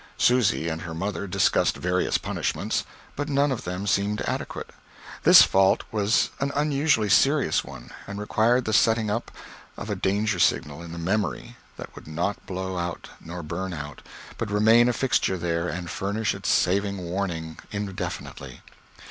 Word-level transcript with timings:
Susy 0.17 0.67
and 0.67 0.81
her 0.81 0.95
mother 0.95 1.27
discussed 1.27 1.77
various 1.77 2.17
punishments, 2.17 2.85
but 3.15 3.29
none 3.29 3.51
of 3.51 3.65
them 3.65 3.85
seemed 3.85 4.19
adequate. 4.21 4.71
This 5.21 5.43
fault 5.43 5.83
was 5.91 6.31
an 6.39 6.51
unusually 6.55 7.07
serious 7.07 7.63
one, 7.63 7.91
and 8.07 8.17
required 8.19 8.65
the 8.65 8.73
setting 8.73 9.11
up 9.11 9.29
of 9.77 9.91
a 9.91 9.95
danger 9.95 10.39
signal 10.39 10.81
in 10.81 10.91
the 10.91 10.97
memory 10.97 11.55
that 11.77 11.93
would 11.93 12.07
not 12.07 12.43
blow 12.47 12.79
out 12.79 13.09
nor 13.23 13.43
burn 13.43 13.73
out, 13.73 14.01
but 14.39 14.49
remain 14.49 14.89
a 14.89 14.93
fixture 14.93 15.37
there 15.37 15.69
and 15.69 15.91
furnish 15.91 16.33
its 16.33 16.49
saving 16.49 16.97
warning 16.97 17.59
indefinitely. 17.69 18.61